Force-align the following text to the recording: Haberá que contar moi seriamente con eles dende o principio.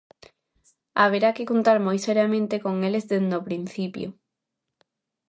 Haberá 1.01 1.29
que 1.35 1.49
contar 1.51 1.77
moi 1.85 1.97
seriamente 2.07 2.55
con 2.65 2.75
eles 2.87 3.07
dende 3.11 3.35
o 3.39 3.45
principio. 3.47 4.07